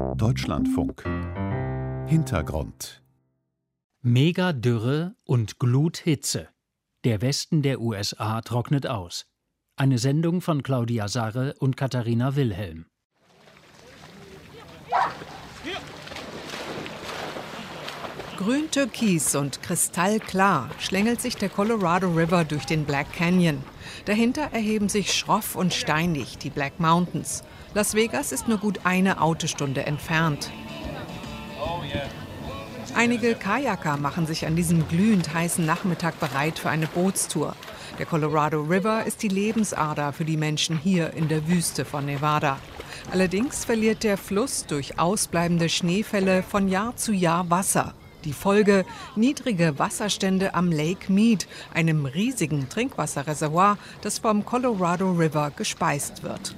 [0.00, 1.04] Deutschlandfunk
[2.06, 3.02] Hintergrund
[4.00, 6.48] Megadürre und Gluthitze.
[7.04, 9.26] Der Westen der USA trocknet aus.
[9.76, 12.86] Eine Sendung von Claudia Sarre und Katharina Wilhelm.
[18.38, 23.62] Grün-türkis und kristallklar schlängelt sich der Colorado River durch den Black Canyon.
[24.06, 27.44] Dahinter erheben sich schroff und steinig die Black Mountains.
[27.72, 30.50] Las Vegas ist nur gut eine Autostunde entfernt.
[32.96, 37.54] Einige Kajaker machen sich an diesem glühend heißen Nachmittag bereit für eine Bootstour.
[38.00, 42.58] Der Colorado River ist die Lebensader für die Menschen hier in der Wüste von Nevada.
[43.12, 47.94] Allerdings verliert der Fluss durch ausbleibende Schneefälle von Jahr zu Jahr Wasser.
[48.24, 48.84] Die Folge
[49.14, 56.54] niedrige Wasserstände am Lake Mead, einem riesigen Trinkwasserreservoir, das vom Colorado River gespeist wird.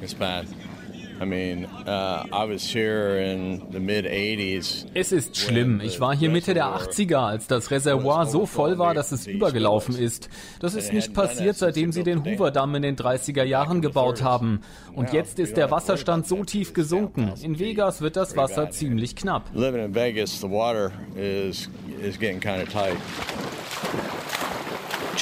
[4.95, 5.81] Es ist schlimm.
[5.81, 9.97] Ich war hier Mitte der 80er, als das Reservoir so voll war, dass es übergelaufen
[9.97, 10.29] ist.
[10.61, 14.61] Das ist nicht passiert, seitdem sie den Hoover-Damm in den 30er Jahren gebaut haben.
[14.95, 17.33] Und jetzt ist der Wasserstand so tief gesunken.
[17.43, 19.51] In Vegas wird das Wasser ziemlich knapp.
[19.55, 21.69] Living in Vegas, the water is,
[22.03, 22.97] is getting kind of tight.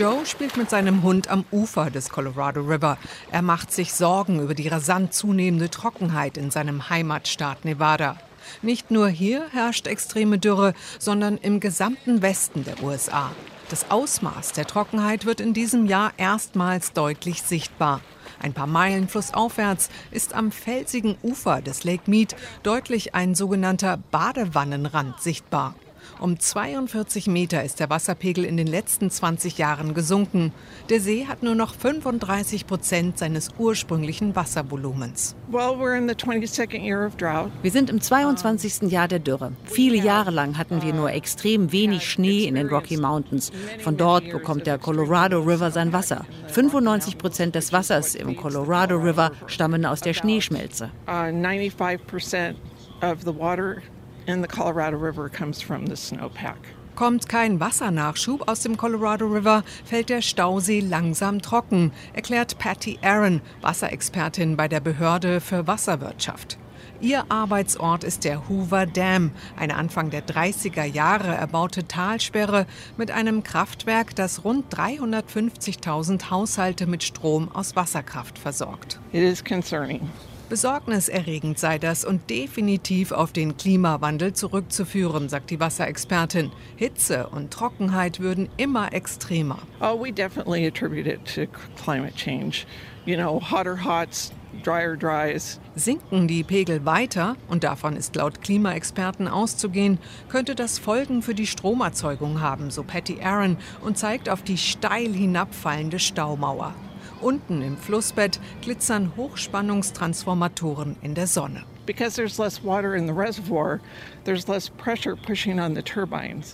[0.01, 2.97] Joe spielt mit seinem Hund am Ufer des Colorado River.
[3.31, 8.17] Er macht sich Sorgen über die rasant zunehmende Trockenheit in seinem Heimatstaat Nevada.
[8.63, 13.31] Nicht nur hier herrscht extreme Dürre, sondern im gesamten Westen der USA.
[13.69, 18.01] Das Ausmaß der Trockenheit wird in diesem Jahr erstmals deutlich sichtbar.
[18.43, 25.21] Ein paar Meilen flussaufwärts ist am felsigen Ufer des Lake Mead deutlich ein sogenannter Badewannenrand
[25.21, 25.75] sichtbar.
[26.21, 30.53] Um 42 Meter ist der Wasserpegel in den letzten 20 Jahren gesunken.
[30.89, 35.35] Der See hat nur noch 35 Prozent seines ursprünglichen Wasservolumens.
[35.49, 38.91] Wir sind im 22.
[38.91, 39.53] Jahr der Dürre.
[39.65, 43.51] Viele Jahre lang hatten wir nur extrem wenig Schnee in den Rocky Mountains.
[43.81, 46.25] Von dort bekommt der Colorado River sein Wasser.
[46.49, 50.91] 95 Prozent des Wassers im Colorado River stammen aus der Schneeschmelze.
[51.09, 52.57] Uh, 95
[53.03, 53.83] of the water
[54.27, 56.57] in the Colorado River comes from the snowpack.
[56.97, 63.41] Kommt kein Wassernachschub aus dem Colorado River, fällt der Stausee langsam trocken, erklärt Patty Aaron,
[63.63, 66.59] Wasserexpertin bei der Behörde für Wasserwirtschaft.
[67.01, 72.67] Ihr Arbeitsort ist der Hoover Dam, eine Anfang der 30er Jahre erbaute Talsperre
[72.99, 79.01] mit einem Kraftwerk, das rund 350.000 Haushalte mit Strom aus Wasserkraft versorgt.
[79.13, 80.11] It is concerning.
[80.51, 86.51] Besorgniserregend sei das und definitiv auf den Klimawandel zurückzuführen, sagt die Wasserexpertin.
[86.75, 89.61] Hitze und Trockenheit würden immer extremer.
[89.81, 91.47] Oh, we definitely attribute it to
[91.81, 92.67] climate change.
[93.07, 94.33] You know, hotter hots,
[94.65, 95.61] drier dries.
[95.77, 101.47] Sinken die Pegel weiter, und davon ist laut Klimaexperten auszugehen, könnte das Folgen für die
[101.47, 106.75] Stromerzeugung haben, so Patty Aaron, und zeigt auf die steil hinabfallende Staumauer.
[107.21, 111.65] Unten im Flussbett glitzern Hochspannungstransformatoren in der Sonne.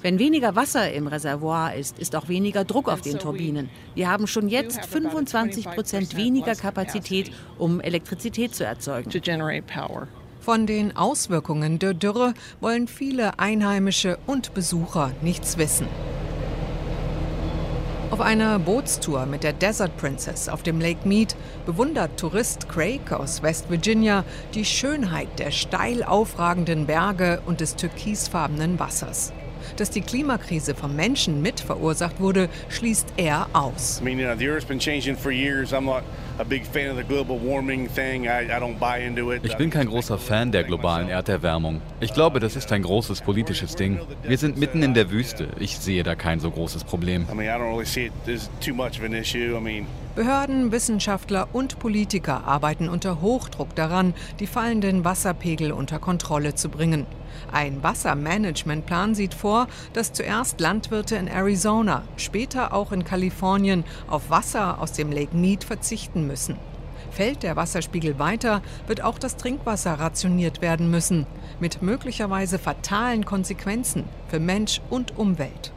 [0.03, 3.69] Wenn weniger Wasser im Reservoir ist, ist auch weniger Druck auf den Turbinen.
[3.95, 9.11] Wir haben schon jetzt 25 Prozent weniger Kapazität, um Elektrizität zu erzeugen.
[10.41, 15.87] Von den Auswirkungen der Dürre wollen viele Einheimische und Besucher nichts wissen.
[18.09, 21.35] Auf einer Bootstour mit der Desert Princess auf dem Lake Mead
[21.67, 24.25] bewundert Tourist Craig aus West Virginia
[24.55, 29.33] die Schönheit der steil aufragenden Berge und des türkisfarbenen Wassers.
[29.77, 34.01] Dass die Klimakrise vom Menschen mit verursacht wurde, schließt er aus.
[34.01, 34.37] I mean, you know,
[39.43, 41.81] ich bin kein großer Fan der globalen Erderwärmung.
[42.01, 44.01] Ich glaube, das ist ein großes politisches Ding.
[44.23, 45.49] Wir sind mitten in der Wüste.
[45.59, 47.27] Ich sehe da kein so großes Problem.
[50.17, 57.05] Behörden, Wissenschaftler und Politiker arbeiten unter Hochdruck daran, die fallenden Wasserpegel unter Kontrolle zu bringen.
[57.53, 64.81] Ein Wassermanagementplan sieht vor, dass zuerst Landwirte in Arizona, später auch in Kalifornien auf Wasser
[64.81, 66.57] aus dem Lake Mead verzichten müssen.
[67.11, 71.27] Fällt der Wasserspiegel weiter, wird auch das Trinkwasser rationiert werden müssen,
[71.61, 75.75] mit möglicherweise fatalen Konsequenzen für Mensch und Umwelt.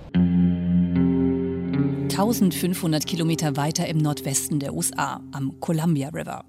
[2.10, 6.44] 1500 Kilometer weiter im Nordwesten der USA, am Columbia River.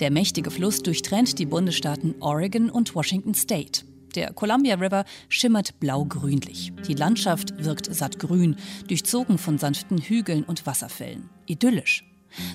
[0.00, 3.84] Der mächtige Fluss durchtrennt die Bundesstaaten Oregon und Washington State.
[4.14, 6.72] Der Columbia River schimmert blau-grünlich.
[6.88, 8.56] Die Landschaft wirkt sattgrün,
[8.88, 11.28] durchzogen von sanften Hügeln und Wasserfällen.
[11.46, 12.04] Idyllisch.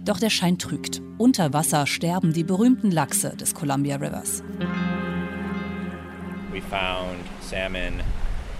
[0.03, 1.01] Doch der Schein trügt.
[1.17, 4.43] Unter Wasser sterben die berühmten Lachse des Columbia Rivers.
[6.51, 8.01] We found salmon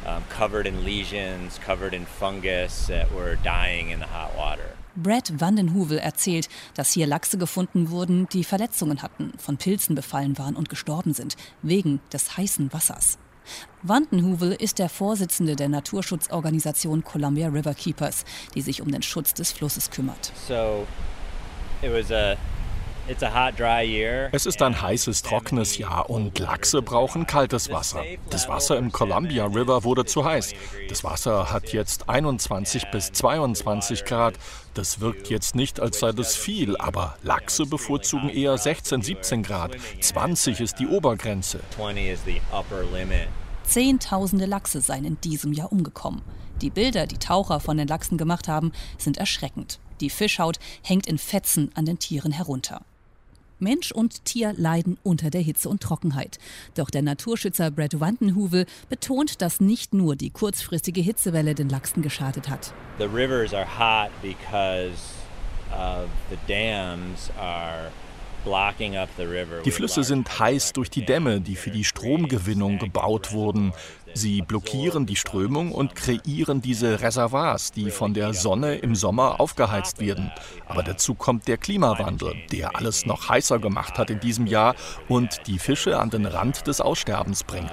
[0.08, 4.76] um, covered in lesions, covered in fungus that were dying in the hot water.
[4.96, 10.56] Brad Vandenhovel erzählt, dass hier Lachse gefunden wurden, die Verletzungen hatten, von Pilzen befallen waren
[10.56, 13.20] und gestorben sind, wegen des heißen Wassers.
[13.84, 18.26] Vandenhovel ist der Vorsitzende der Naturschutzorganisation Columbia River Keepers,
[18.56, 20.32] die sich um den Schutz des Flusses kümmert.
[20.48, 20.88] So,
[21.82, 22.36] it was a
[24.32, 28.04] es ist ein heißes, trockenes Jahr und Lachse brauchen kaltes Wasser.
[28.30, 30.54] Das Wasser im Columbia River wurde zu heiß.
[30.90, 34.36] Das Wasser hat jetzt 21 bis 22 Grad.
[34.74, 39.78] Das wirkt jetzt nicht, als sei das viel, aber Lachse bevorzugen eher 16, 17 Grad.
[40.02, 41.62] 20 ist die Obergrenze.
[43.64, 46.22] Zehntausende Lachse seien in diesem Jahr umgekommen.
[46.62, 49.80] Die Bilder, die Taucher von den Lachsen gemacht haben, sind erschreckend.
[50.00, 52.82] Die Fischhaut hängt in Fetzen an den Tieren herunter.
[53.60, 56.40] Mensch und Tier leiden unter der Hitze und Trockenheit.
[56.76, 62.50] Doch der Naturschützer Brad Wandenhuvel betont, dass nicht nur die kurzfristige Hitzewelle den Lachsen geschadet
[62.50, 62.74] hat.
[63.00, 64.94] The rivers are hot because
[65.72, 67.92] of the dams are
[69.66, 73.74] die Flüsse sind heiß durch die Dämme, die für die Stromgewinnung gebaut wurden.
[74.18, 80.00] Sie blockieren die Strömung und kreieren diese Reservoirs, die von der Sonne im Sommer aufgeheizt
[80.00, 80.32] werden.
[80.66, 84.74] Aber dazu kommt der Klimawandel, der alles noch heißer gemacht hat in diesem Jahr
[85.08, 87.72] und die Fische an den Rand des Aussterbens bringt.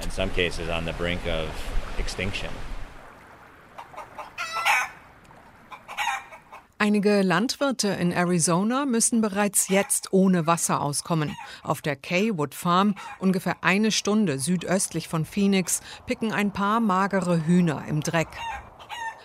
[6.85, 11.35] Einige Landwirte in Arizona müssen bereits jetzt ohne Wasser auskommen.
[11.63, 17.87] Auf der Kaywood Farm, ungefähr eine Stunde südöstlich von Phoenix, picken ein paar magere Hühner
[17.89, 18.29] im Dreck.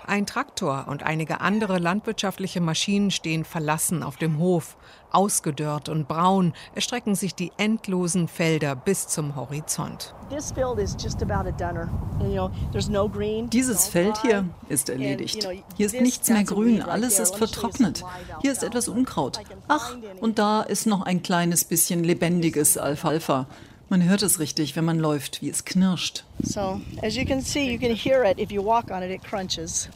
[0.10, 4.76] Ein Traktor und einige andere landwirtschaftliche Maschinen stehen verlassen auf dem Hof.
[5.12, 10.16] Ausgedörrt und braun erstrecken sich die endlosen Felder bis zum Horizont.
[13.52, 15.48] Dieses Feld hier ist erledigt.
[15.78, 18.04] Hier ist nichts mehr grün, alles ist vertrocknet.
[18.42, 19.40] Hier ist etwas Unkraut.
[19.68, 23.46] Ach, und da ist noch ein kleines bisschen lebendiges Alfalfa.
[23.92, 26.24] Man hört es richtig, wenn man läuft, wie es knirscht.
[26.44, 29.24] So, as you can see, you can hear it if you walk on it, it
[29.24, 29.90] crunches.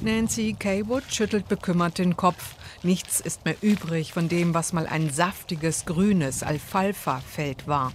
[0.00, 2.56] Nancy Kaywood schüttelt bekümmert den Kopf.
[2.82, 7.92] Nichts ist mehr übrig von dem, was mal ein saftiges grünes Alfalfa-Feld war.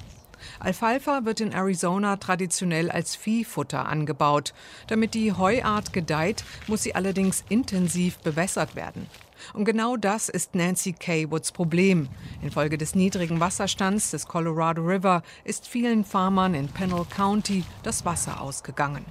[0.60, 4.54] Alfalfa wird in Arizona traditionell als Viehfutter angebaut.
[4.88, 9.08] Damit die Heuart gedeiht, muss sie allerdings intensiv bewässert werden.
[9.54, 12.08] Und genau das ist Nancy Kaywoods Problem.
[12.42, 18.42] Infolge des niedrigen Wasserstands des Colorado River ist vielen Farmern in Pennell County das Wasser
[18.42, 19.06] ausgegangen.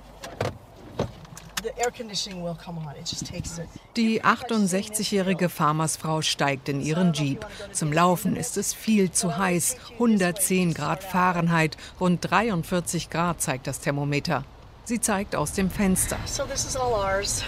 [3.96, 7.46] Die 68-jährige Farmersfrau steigt in ihren Jeep.
[7.72, 9.76] Zum Laufen ist es viel zu heiß.
[9.94, 14.44] 110 Grad Fahrenheit, rund 43 Grad zeigt das Thermometer.
[14.84, 16.19] Sie zeigt aus dem Fenster.
[16.26, 17.43] So this is all ours.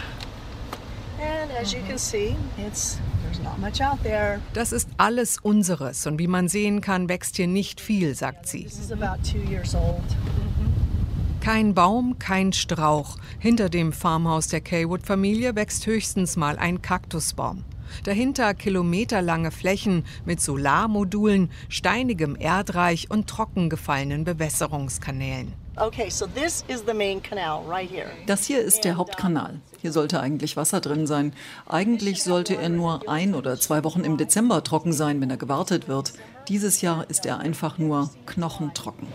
[4.53, 8.69] Das ist alles unseres und wie man sehen kann, wächst hier nicht viel, sagt sie.
[11.47, 13.19] Kein Baum, kein Strauch.
[13.39, 17.63] Hinter dem Farmhaus der Kaywood-Familie wächst höchstens mal ein Kaktusbaum.
[18.03, 25.53] Dahinter kilometerlange Flächen mit Solarmodulen, steinigem Erdreich und trockengefallenen Bewässerungskanälen.
[28.27, 29.61] Das hier ist der Hauptkanal.
[29.81, 31.33] Hier sollte eigentlich Wasser drin sein.
[31.69, 35.87] Eigentlich sollte er nur ein oder zwei Wochen im Dezember trocken sein, wenn er gewartet
[35.87, 36.13] wird.
[36.49, 39.07] Dieses Jahr ist er einfach nur knochentrocken.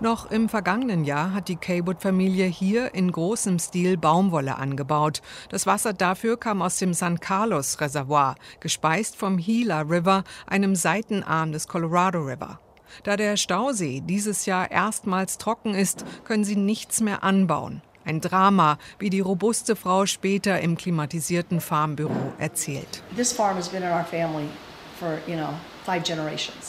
[0.00, 5.20] Noch im vergangenen Jahr hat die Kaywood-Familie hier in großem Stil Baumwolle angebaut.
[5.50, 11.52] Das Wasser dafür kam aus dem San Carlos Reservoir, gespeist vom Gila River, einem Seitenarm
[11.52, 12.58] des Colorado River.
[13.02, 17.82] Da der Stausee dieses Jahr erstmals trocken ist, können sie nichts mehr anbauen.
[18.06, 23.02] Ein Drama, wie die robuste Frau später im klimatisierten Farmbüro erzählt.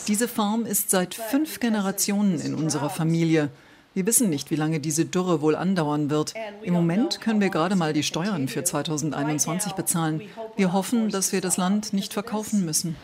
[0.08, 3.50] Diese Farm ist seit fünf Generationen in unserer Familie.
[3.94, 6.32] Wir wissen nicht, wie lange diese Dürre wohl andauern wird.
[6.62, 10.22] Im Moment können wir gerade mal die Steuern für 2021 bezahlen.
[10.56, 12.96] Wir hoffen, dass wir das Land nicht verkaufen müssen.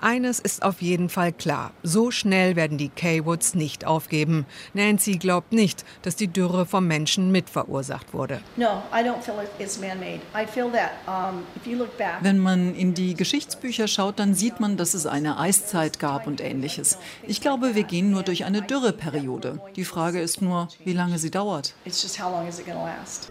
[0.00, 1.72] Eines ist auf jeden Fall klar.
[1.82, 4.46] So schnell werden die Kaywoods nicht aufgeben.
[4.74, 8.40] Nancy glaubt nicht, dass die Dürre vom Menschen mitverursacht wurde.
[12.20, 16.40] Wenn man in die Geschichtsbücher schaut, dann sieht man, dass es eine Eiszeit gab und
[16.40, 16.98] ähnliches.
[17.26, 19.60] Ich glaube, wir gehen nur durch eine Dürreperiode.
[19.76, 21.74] Die Frage ist nur, wie lange sie dauert.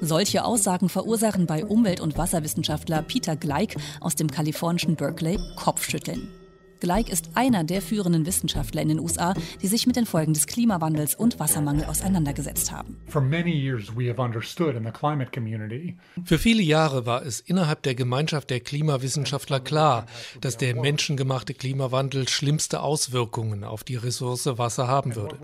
[0.02, 6.45] Solche Aussagen verursachen bei Umwelt- und Wasserwissenschaftler Peter Gleik aus dem kalifornischen Berkeley Kopfschütteln.
[6.86, 10.46] Gleich ist einer der führenden Wissenschaftler in den USA, die sich mit den Folgen des
[10.46, 12.98] Klimawandels und Wassermangel auseinandergesetzt haben.
[16.24, 20.06] Für viele Jahre war es innerhalb der Gemeinschaft der Klimawissenschaftler klar,
[20.42, 25.40] dass der menschengemachte Klimawandel schlimmste Auswirkungen auf die Ressource Wasser haben würde.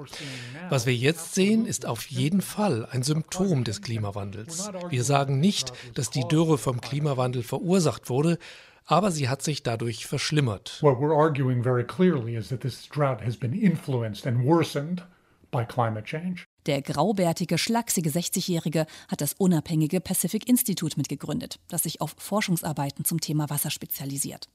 [0.70, 4.70] Was wir jetzt sehen, ist auf jeden Fall ein Symptom des Klimawandels.
[4.92, 8.38] Wir sagen nicht, dass die Dürre vom Klimawandel verursacht wurde,
[8.86, 10.80] aber sie hat sich dadurch verschlimmert.
[10.82, 15.04] What we're arguing very clearly is that this drought has been influenced and worsened
[15.52, 16.46] by climate change.
[16.68, 23.20] Der graubärtige, schlachsige 60-Jährige hat das unabhängige Pacific Institute mitgegründet, das sich auf Forschungsarbeiten zum
[23.20, 24.48] Thema Wasser spezialisiert.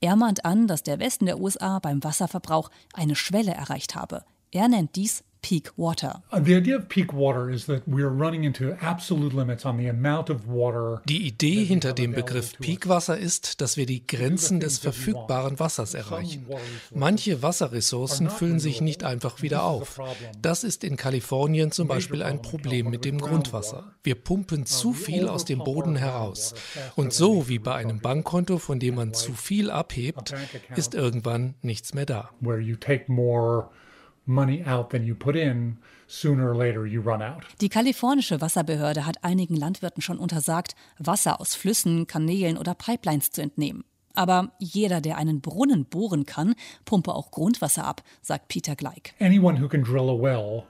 [0.00, 4.24] Er mahnt an, dass der Westen der USA beim Wasserverbrauch eine Schwelle erreicht habe.
[4.50, 6.22] Er nennt dies peak water.
[6.32, 9.76] Uh, the idea of peak water is that we are running into absolute limits on
[9.76, 11.02] the amount of water.
[11.04, 16.46] Die Idee hinter dem Begriff Peakwasser ist, dass wir die Grenzen des verfügbaren Wassers erreichen.
[16.94, 20.00] Manche Wasserressourcen füllen sich nicht einfach wieder auf.
[20.40, 23.92] Das ist in Kalifornien zum Beispiel ein Problem mit dem Grundwasser.
[24.04, 26.54] Wir pumpen zu viel aus dem Boden heraus.
[26.94, 30.34] Und so wie bei einem Bankkonto, von dem man zu viel abhebt,
[30.76, 32.30] ist irgendwann nichts mehr da.
[34.24, 37.44] Money out than you put in, sooner or later you run out.
[37.60, 43.42] Die kalifornische Wasserbehörde hat einigen Landwirten schon untersagt, Wasser aus Flüssen, Kanälen oder Pipelines zu
[43.42, 43.84] entnehmen.
[44.14, 49.14] Aber jeder, der einen Brunnen bohren kann, pumpe auch Grundwasser ab, sagt Peter Gleich.
[49.20, 50.64] Anyone who can drill a well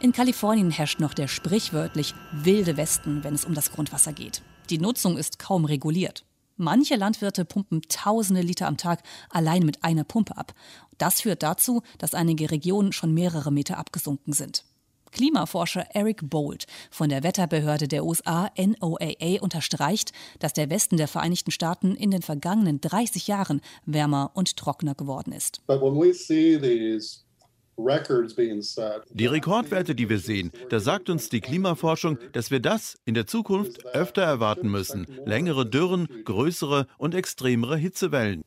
[0.00, 4.42] in Kalifornien herrscht noch der sprichwörtlich wilde Westen, wenn es um das Grundwasser geht.
[4.68, 6.26] Die Nutzung ist kaum reguliert.
[6.58, 10.52] Manche Landwirte pumpen tausende Liter am Tag allein mit einer Pumpe ab.
[11.00, 14.64] Das führt dazu, dass einige Regionen schon mehrere Meter abgesunken sind.
[15.12, 21.50] Klimaforscher Eric Bold von der Wetterbehörde der USA NOAA unterstreicht, dass der Westen der Vereinigten
[21.52, 25.66] Staaten in den vergangenen 30 Jahren wärmer und trockener geworden ist.
[25.66, 27.20] But when we see these
[29.12, 33.26] die Rekordwerte, die wir sehen, da sagt uns die Klimaforschung, dass wir das in der
[33.26, 35.06] Zukunft öfter erwarten müssen.
[35.24, 38.42] Längere Dürren, größere und extremere Hitzewellen.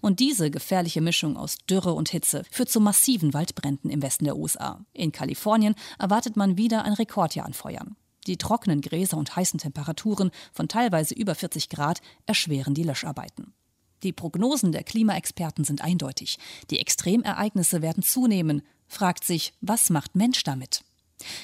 [0.00, 4.36] Und diese gefährliche Mischung aus Dürre und Hitze führt zu massiven Waldbränden im Westen der
[4.36, 4.84] USA.
[4.92, 7.96] In Kalifornien erwartet man wieder ein Rekordjahr an Feuern.
[8.26, 13.54] Die trockenen Gräser und heißen Temperaturen von teilweise über 40 Grad erschweren die Löscharbeiten.
[14.02, 16.38] Die Prognosen der Klimaexperten sind eindeutig.
[16.70, 18.62] Die Extremereignisse werden zunehmen.
[18.88, 20.84] Fragt sich, was macht Mensch damit?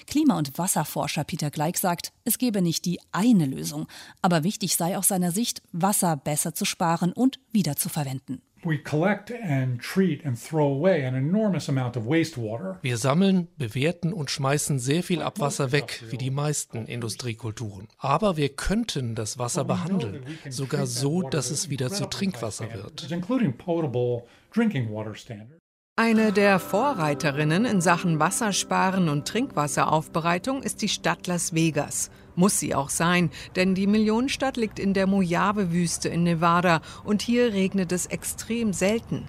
[0.06, 3.86] Klima- und Wasserforscher Peter Gleich sagt, es gebe nicht die eine Lösung,
[4.20, 7.40] aber wichtig sei aus seiner Sicht, Wasser besser zu sparen und
[12.82, 17.88] Wir sammeln, bewerten und schmeißen sehr viel Abwasser weg, wie die meisten Industriekulturen.
[17.98, 23.10] Aber wir könnten das Wasser behandeln, sogar so, dass es wieder zu Trinkwasser wird.
[25.94, 32.10] Eine der Vorreiterinnen in Sachen Wassersparen und Trinkwasseraufbereitung ist die Stadt Las Vegas.
[32.34, 37.52] Muss sie auch sein, denn die Millionenstadt liegt in der Mojave-Wüste in Nevada und hier
[37.52, 39.26] regnet es extrem selten.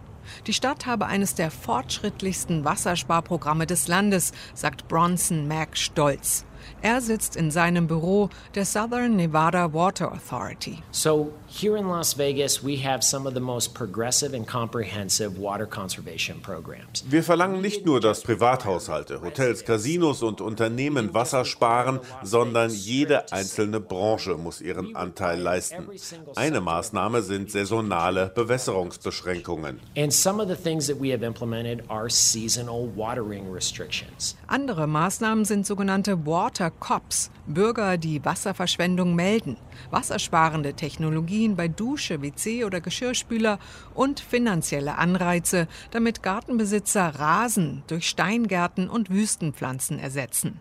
[0.47, 6.45] Die Stadt habe eines der fortschrittlichsten Wassersparprogramme des Landes, sagt Bronson Mack stolz.
[6.85, 10.79] Er sitzt in seinem Büro der Southern Nevada Water Authority.
[10.91, 15.65] So here in Las Vegas we have some of the most progressive and comprehensive water
[15.65, 17.05] conservation programs.
[17.09, 23.79] Wir verlangen nicht nur, dass Privathaushalte, Hotels, Casinos und Unternehmen Wasser sparen, sondern jede einzelne
[23.79, 25.87] Branche muss ihren Anteil leisten.
[26.35, 29.79] Eine Maßnahme sind saisonale Bewässerungsbeschränkungen.
[29.95, 34.35] And some of the things that we have implemented are seasonal watering restrictions.
[34.47, 39.57] Andere Maßnahmen sind sogenannte Water Cops, Bürger, die Wasserverschwendung melden,
[39.91, 43.59] wassersparende Technologien bei Dusche, WC oder Geschirrspüler
[43.93, 50.59] und finanzielle Anreize, damit Gartenbesitzer Rasen durch Steingärten und Wüstenpflanzen ersetzen.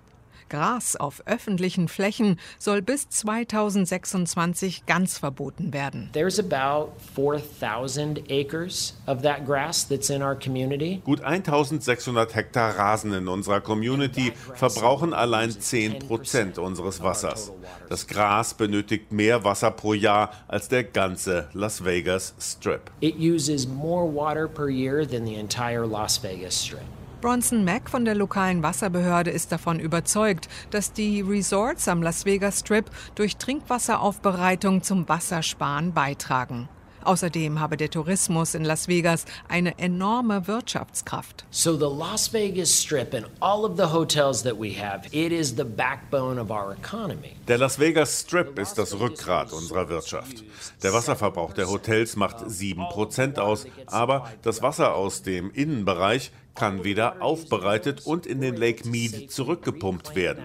[0.53, 6.11] Gras auf öffentlichen Flächen soll bis 2026 ganz verboten werden.
[6.13, 11.01] There's about 4000 acres of that grass that's in our community.
[11.07, 17.51] Gut 1600 Hektar Rasen in unserer Community verbrauchen allein 10 Prozent unseres Wassers.
[17.89, 22.91] Das Gras benötigt mehr Wasser pro Jahr als der ganze Las Vegas Strip.
[23.01, 26.83] It uses more water per year than the entire Las Vegas Strip.
[27.23, 32.59] Bronson Mack von der lokalen Wasserbehörde ist davon überzeugt, dass die Resorts am Las Vegas
[32.59, 36.69] Strip durch Trinkwasseraufbereitung zum Wassersparen beitragen.
[37.05, 41.45] Außerdem habe der Tourismus in Las Vegas eine enorme Wirtschaftskraft.
[41.51, 45.55] So the Las Vegas Strip and all of the hotels that we have, it is
[45.57, 47.37] the backbone of our economy.
[47.49, 50.45] Der Las Vegas Strip ist das Rückgrat unserer Wirtschaft.
[50.83, 57.23] Der Wasserverbrauch der Hotels macht 7% aus, aber das Wasser aus dem Innenbereich kann wieder
[57.23, 60.45] aufbereitet und in den Lake Mead zurückgepumpt werden.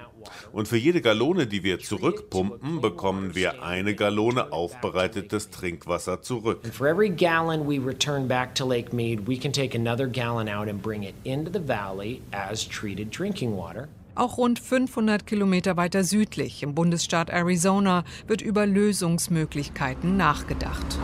[0.52, 6.62] Und für jede Gallone, die wir zurückpumpen, bekommen wir eine Gallone aufbereitetes Trinkwasser zurück.
[6.72, 10.68] For every gallon we return back to Lake Mead, we can take another gallon out
[10.68, 13.88] and bring it into the valley as treated drinking water.
[14.16, 20.98] Auch rund 500 Kilometer weiter südlich im Bundesstaat Arizona wird über Lösungsmöglichkeiten nachgedacht.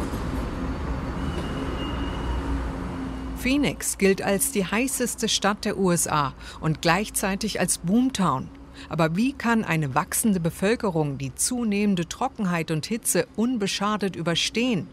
[3.43, 8.47] Phoenix gilt als die heißeste Stadt der USA und gleichzeitig als Boomtown.
[8.87, 14.87] Aber wie kann eine wachsende Bevölkerung die zunehmende Trockenheit und Hitze unbeschadet überstehen?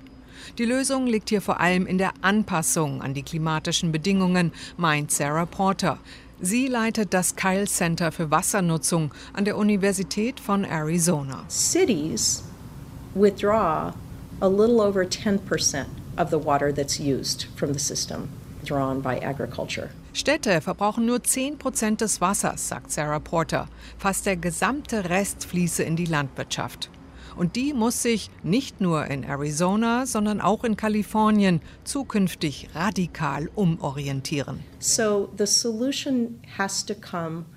[0.59, 5.47] Die Lösung liegt hier vor allem in der Anpassung an die klimatischen Bedingungen, meint Sarah
[5.47, 6.01] Porter.
[6.41, 11.45] Sie leitet das Kyle Center für Wassernutzung an der Universität von Arizona.
[11.49, 12.43] Cities
[13.15, 13.93] withdraw
[14.41, 15.39] a little over 10%
[16.17, 18.29] of the water that's used from the system
[18.65, 19.91] drawn by agriculture.
[20.13, 23.69] Städte verbrauchen nur 10 Prozent des Wassers, sagt Sarah Porter.
[23.99, 26.91] Fast der gesamte Rest fließe in die Landwirtschaft.
[27.41, 34.61] Und die muss sich nicht nur in Arizona, sondern auch in Kalifornien zukünftig radikal umorientieren.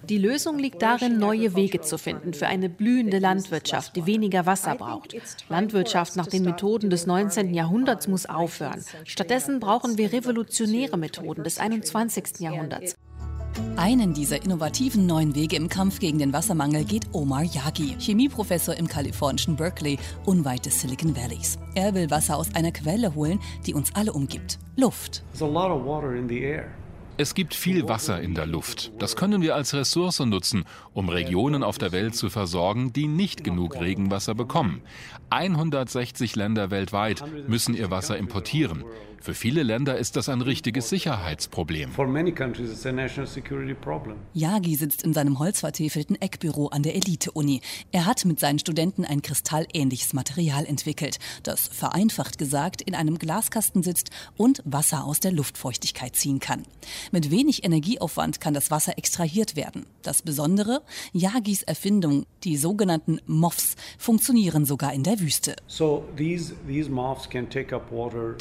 [0.10, 4.76] Die Lösung liegt darin, neue Wege zu finden für eine blühende Landwirtschaft, die weniger Wasser
[4.76, 5.18] braucht.
[5.50, 7.54] Landwirtschaft nach den Methoden des 19.
[7.54, 8.86] Jahrhunderts muss aufhören.
[9.04, 12.40] Stattdessen brauchen wir revolutionäre Methoden des 21.
[12.40, 12.96] Jahrhunderts.
[13.76, 18.88] Einen dieser innovativen neuen Wege im Kampf gegen den Wassermangel geht Omar Yagi, Chemieprofessor im
[18.88, 21.58] kalifornischen Berkeley, unweit des Silicon Valleys.
[21.76, 25.24] Er will Wasser aus einer Quelle holen, die uns alle umgibt: Luft.
[27.16, 28.92] Es gibt viel Wasser in der Luft.
[28.98, 33.44] Das können wir als Ressource nutzen, um Regionen auf der Welt zu versorgen, die nicht
[33.44, 34.82] genug Regenwasser bekommen.
[35.30, 38.84] 160 Länder weltweit müssen ihr Wasser importieren.
[39.24, 41.92] Für viele Länder ist das ein richtiges Sicherheitsproblem.
[44.34, 47.62] Yagi sitzt in seinem holzvertäfelten Eckbüro an der Elite-Uni.
[47.94, 53.82] Er hat mit seinen Studenten ein kristallähnliches Material entwickelt, das vereinfacht gesagt in einem Glaskasten
[53.82, 56.64] sitzt und Wasser aus der Luftfeuchtigkeit ziehen kann.
[57.14, 59.86] Mit wenig Energieaufwand kann das Wasser extrahiert werden.
[60.02, 60.82] Das Besondere,
[61.14, 65.56] Yagis Erfindung, die sogenannten MOFs, funktionieren sogar in der Wüste.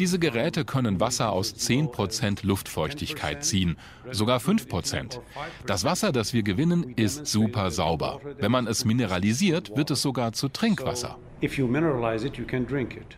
[0.00, 3.76] Diese Geräte können Wasser aus 10% Luftfeuchtigkeit ziehen,
[4.10, 5.20] sogar 5%.
[5.66, 8.22] Das Wasser, das wir gewinnen, ist super sauber.
[8.38, 11.18] Wenn man es mineralisiert, wird es sogar zu Trinkwasser.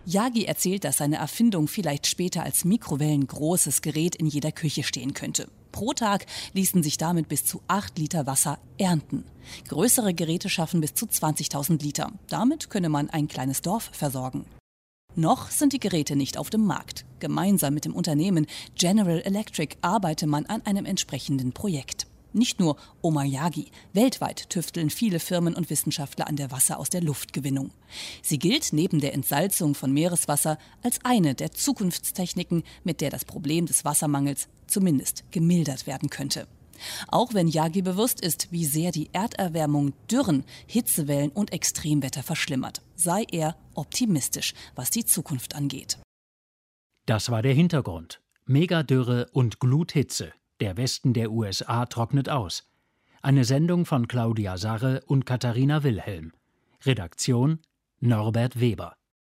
[0.04, 5.46] Yagi erzählt, dass seine Erfindung vielleicht später als mikrowellengroßes Gerät in jeder Küche stehen könnte.
[5.70, 9.24] Pro Tag ließen sich damit bis zu 8 Liter Wasser ernten.
[9.68, 12.10] Größere Geräte schaffen bis zu 20.000 Liter.
[12.28, 14.44] Damit könne man ein kleines Dorf versorgen.
[15.16, 17.04] Noch sind die Geräte nicht auf dem Markt.
[17.20, 22.08] Gemeinsam mit dem Unternehmen General Electric arbeite man an einem entsprechenden Projekt.
[22.32, 23.66] Nicht nur Omayagi.
[23.92, 27.70] Weltweit tüfteln viele Firmen und Wissenschaftler an der Wasser aus der Luftgewinnung.
[28.22, 33.66] Sie gilt neben der Entsalzung von Meereswasser als eine der Zukunftstechniken, mit der das Problem
[33.66, 36.48] des Wassermangels zumindest gemildert werden könnte.
[37.08, 43.24] Auch wenn Yagi bewusst ist, wie sehr die Erderwärmung Dürren, Hitzewellen und Extremwetter verschlimmert, sei
[43.30, 45.98] er optimistisch, was die Zukunft angeht.
[47.06, 48.20] Das war der Hintergrund.
[48.46, 50.32] Megadürre und Gluthitze.
[50.60, 52.64] Der Westen der USA trocknet aus.
[53.22, 56.32] Eine Sendung von Claudia Sarre und Katharina Wilhelm.
[56.84, 57.60] Redaktion
[58.00, 58.96] Norbert Weber.